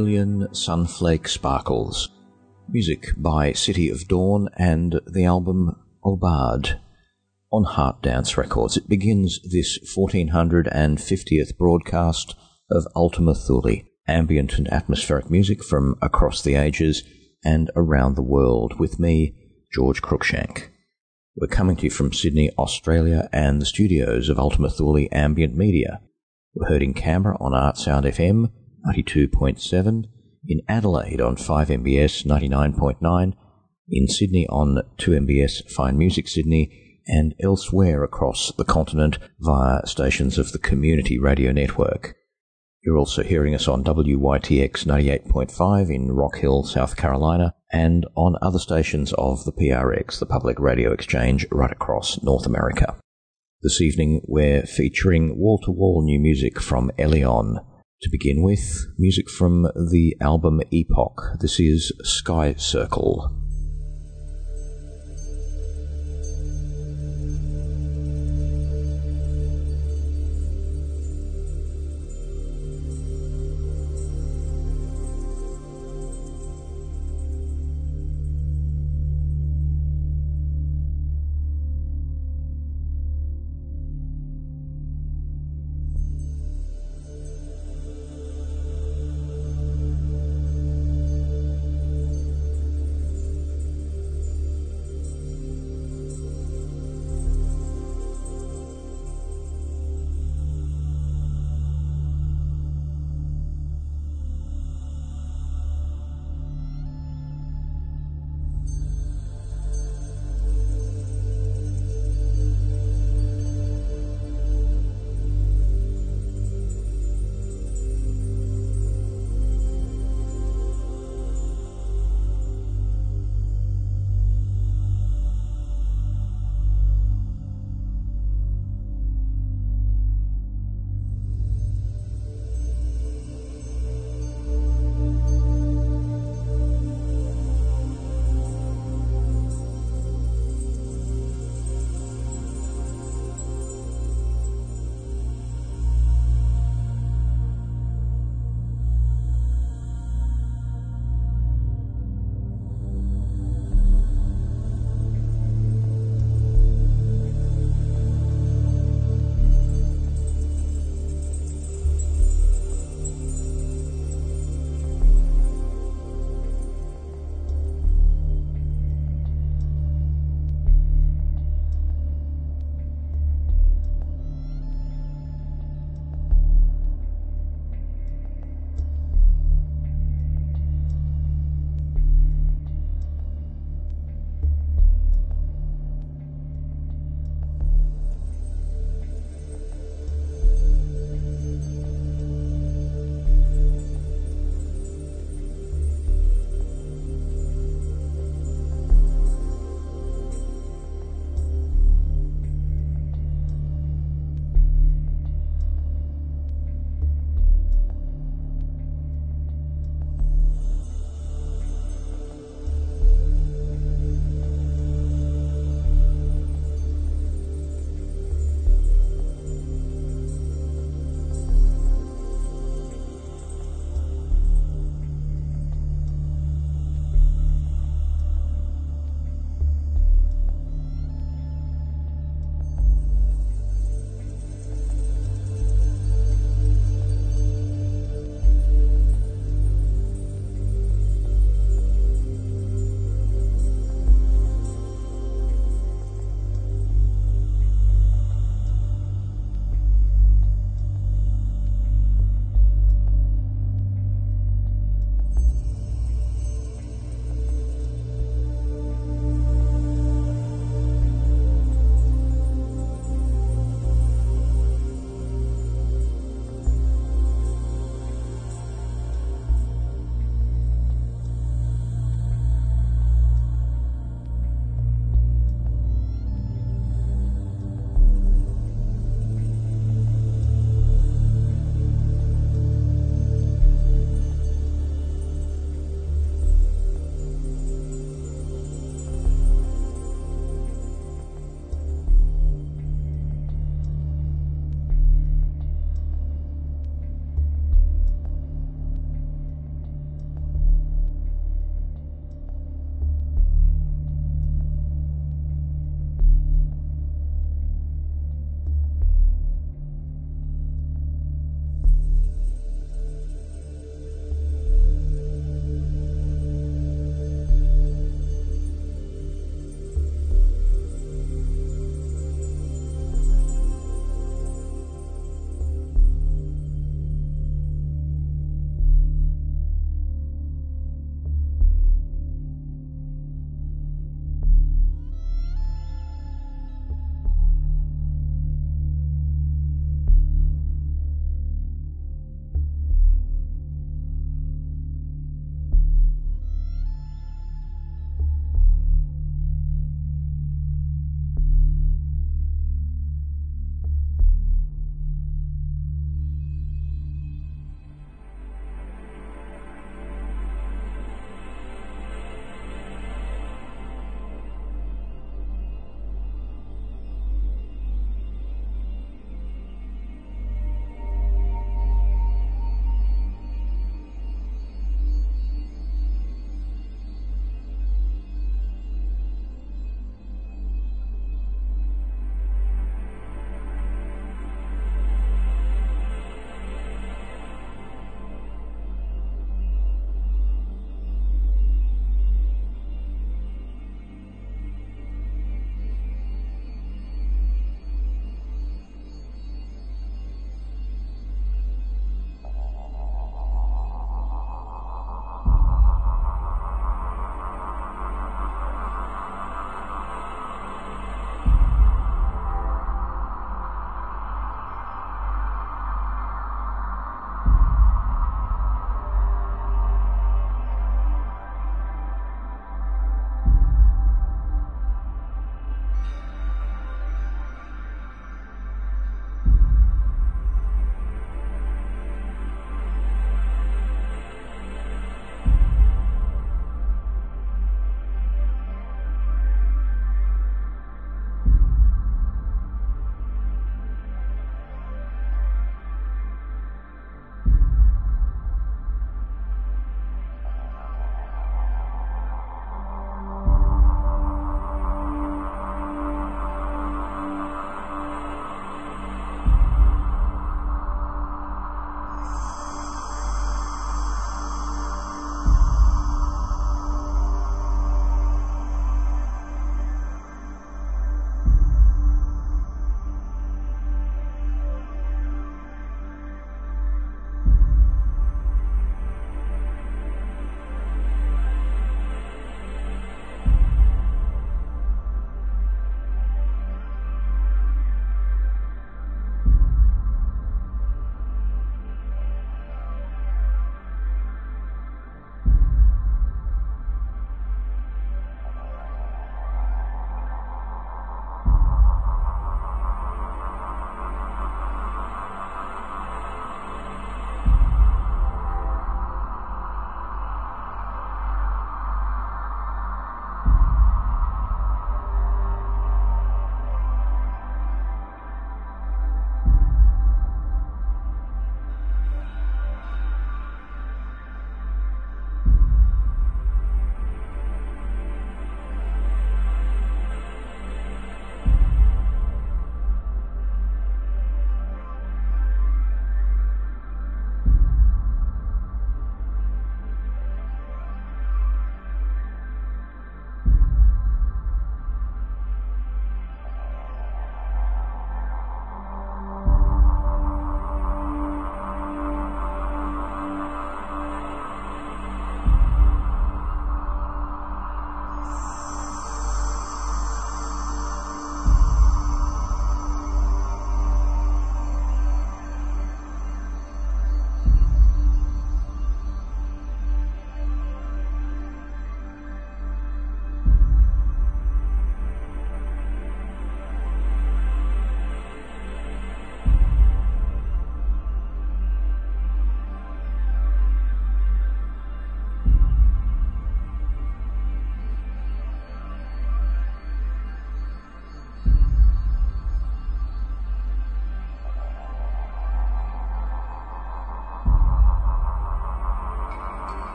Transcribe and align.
Million 0.00 0.48
Sunflake 0.52 1.28
Sparkles. 1.28 2.08
Music 2.70 3.08
by 3.18 3.52
City 3.52 3.90
of 3.90 4.08
Dawn 4.08 4.48
and 4.56 4.98
the 5.06 5.26
album 5.26 5.76
Obad 6.02 6.80
on 7.52 7.64
Heart 7.64 8.00
Dance 8.00 8.38
Records. 8.38 8.78
It 8.78 8.88
begins 8.88 9.40
this 9.42 9.78
1450th 9.94 11.58
broadcast 11.58 12.34
of 12.70 12.88
Ultima 12.96 13.34
Thule, 13.34 13.82
ambient 14.08 14.56
and 14.56 14.72
atmospheric 14.72 15.30
music 15.30 15.62
from 15.62 15.96
across 16.00 16.40
the 16.40 16.54
ages 16.54 17.02
and 17.44 17.70
around 17.76 18.16
the 18.16 18.22
world 18.22 18.80
with 18.80 18.98
me, 18.98 19.34
George 19.70 20.00
Cruikshank. 20.00 20.70
We're 21.36 21.46
coming 21.46 21.76
to 21.76 21.84
you 21.84 21.90
from 21.90 22.14
Sydney, 22.14 22.50
Australia 22.56 23.28
and 23.34 23.60
the 23.60 23.66
studios 23.66 24.30
of 24.30 24.38
Ultima 24.38 24.70
Thule 24.70 25.08
Ambient 25.12 25.54
Media. 25.54 26.00
We're 26.54 26.70
heard 26.70 26.82
in 26.82 26.94
Canberra 26.94 27.36
on 27.38 27.52
Artsound 27.52 28.06
FM 28.06 28.50
92.7, 28.86 30.04
in 30.46 30.60
Adelaide 30.68 31.20
on 31.20 31.36
5MBS 31.36 32.24
99.9, 32.24 33.32
in 33.88 34.08
Sydney 34.08 34.46
on 34.48 34.78
2MBS 34.98 35.70
Fine 35.70 35.98
Music 35.98 36.28
Sydney, 36.28 37.00
and 37.06 37.34
elsewhere 37.42 38.04
across 38.04 38.52
the 38.56 38.64
continent 38.64 39.18
via 39.40 39.86
stations 39.86 40.38
of 40.38 40.52
the 40.52 40.58
Community 40.58 41.18
Radio 41.18 41.52
Network. 41.52 42.14
You're 42.82 42.96
also 42.96 43.22
hearing 43.22 43.54
us 43.54 43.68
on 43.68 43.84
WYTX 43.84 44.86
98.5 44.86 45.94
in 45.94 46.12
Rock 46.12 46.36
Hill, 46.38 46.62
South 46.62 46.96
Carolina, 46.96 47.54
and 47.70 48.06
on 48.14 48.36
other 48.40 48.58
stations 48.58 49.12
of 49.18 49.44
the 49.44 49.52
PRX, 49.52 50.18
the 50.18 50.24
Public 50.24 50.58
Radio 50.58 50.92
Exchange, 50.92 51.46
right 51.50 51.70
across 51.70 52.22
North 52.22 52.46
America. 52.46 52.96
This 53.62 53.82
evening, 53.82 54.22
we're 54.26 54.62
featuring 54.62 55.36
wall 55.36 55.60
to 55.64 55.70
wall 55.70 56.02
new 56.02 56.18
music 56.18 56.58
from 56.58 56.90
Eleon. 56.98 57.56
To 58.02 58.08
begin 58.08 58.40
with, 58.40 58.86
music 58.96 59.28
from 59.28 59.64
the 59.74 60.16
album 60.22 60.62
Epoch. 60.72 61.36
This 61.38 61.60
is 61.60 61.92
Sky 62.02 62.54
Circle. 62.54 63.30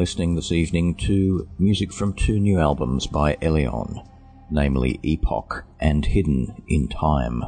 Listening 0.00 0.34
this 0.34 0.50
evening 0.50 0.94
to 1.06 1.46
music 1.58 1.92
from 1.92 2.14
two 2.14 2.40
new 2.40 2.58
albums 2.58 3.06
by 3.06 3.34
Eleon, 3.42 4.02
namely 4.50 4.98
Epoch 5.02 5.66
and 5.78 6.06
Hidden 6.06 6.62
in 6.66 6.88
Time. 6.88 7.44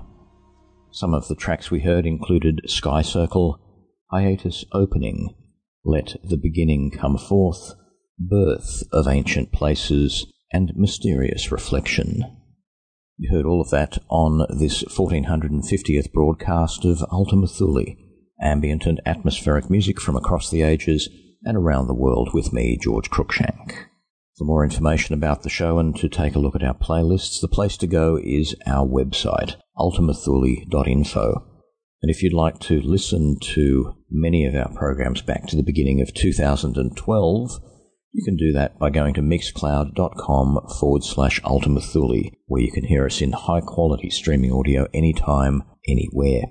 Some 0.90 1.14
of 1.14 1.28
the 1.28 1.34
tracks 1.34 1.70
we 1.70 1.80
heard 1.80 2.04
included 2.04 2.60
Sky 2.66 3.00
Circle, 3.00 3.58
Hiatus 4.10 4.66
Opening, 4.70 5.34
Let 5.82 6.16
the 6.22 6.36
Beginning 6.36 6.90
Come 6.90 7.16
Forth, 7.16 7.72
Birth 8.18 8.82
of 8.92 9.08
Ancient 9.08 9.50
Places, 9.50 10.26
and 10.52 10.72
Mysterious 10.76 11.50
Reflection. 11.50 12.22
You 13.16 13.34
heard 13.34 13.46
all 13.46 13.62
of 13.62 13.70
that 13.70 13.96
on 14.10 14.46
this 14.50 14.82
1450th 14.82 16.12
broadcast 16.12 16.84
of 16.84 17.02
Ultima 17.10 17.46
Thule, 17.46 17.96
ambient 18.42 18.84
and 18.84 19.00
atmospheric 19.06 19.70
music 19.70 19.98
from 19.98 20.16
across 20.16 20.50
the 20.50 20.60
ages 20.60 21.08
and 21.44 21.56
around 21.56 21.86
the 21.86 21.94
world 21.94 22.31
with 22.32 22.52
me, 22.52 22.78
George 22.81 23.10
Cruikshank. 23.10 23.86
For 24.39 24.44
more 24.44 24.64
information 24.64 25.14
about 25.14 25.43
the 25.43 25.51
show 25.51 25.78
and 25.78 25.94
to 25.97 26.09
take 26.09 26.35
a 26.35 26.39
look 26.39 26.56
at 26.56 26.62
our 26.62 26.74
playlists, 26.74 27.40
the 27.40 27.48
place 27.48 27.77
to 27.78 27.86
go 27.86 28.19
is 28.23 28.56
our 28.66 28.86
website, 28.86 29.56
ultimathule.info. 29.77 31.48
And 32.02 32.10
if 32.10 32.23
you'd 32.23 32.32
like 32.32 32.59
to 32.60 32.81
listen 32.81 33.36
to 33.55 33.94
many 34.10 34.47
of 34.47 34.55
our 34.55 34.73
programs 34.74 35.23
back 35.23 35.47
to 35.48 35.56
the 35.56 35.62
beginning 35.62 36.01
of 36.01 36.14
2012, 36.14 37.51
you 38.12 38.24
can 38.24 38.36
do 38.36 38.52
that 38.52 38.78
by 38.78 38.90
going 38.90 39.14
to 39.14 39.23
mixcloud.com 39.23 40.66
forward 40.78 41.05
slash 41.05 41.40
ultimathule, 41.43 42.32
where 42.47 42.62
you 42.62 42.73
can 42.73 42.85
hear 42.85 43.06
us 43.06 43.20
in 43.20 43.32
high 43.32 43.60
quality 43.60 44.10
streaming 44.10 44.52
audio 44.52 44.86
anytime, 44.93 45.62
anywhere. 45.89 46.43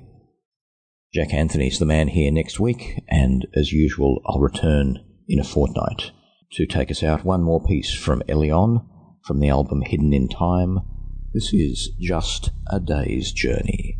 Jack 1.13 1.33
Anthony's 1.33 1.77
the 1.77 1.85
man 1.85 2.07
here 2.07 2.31
next 2.31 2.57
week, 2.57 3.03
and 3.09 3.45
as 3.53 3.73
usual, 3.73 4.21
I'll 4.25 4.39
return 4.39 5.03
in 5.27 5.39
a 5.39 5.43
fortnight 5.43 6.11
to 6.53 6.65
take 6.65 6.89
us 6.89 7.03
out 7.03 7.25
one 7.25 7.43
more 7.43 7.61
piece 7.61 7.93
from 7.93 8.21
Eleon 8.29 8.85
from 9.25 9.41
the 9.41 9.49
album 9.49 9.81
Hidden 9.81 10.13
in 10.13 10.29
Time. 10.29 10.79
This 11.33 11.53
is 11.53 11.89
Just 11.99 12.51
a 12.71 12.79
Day's 12.79 13.33
Journey. 13.33 13.97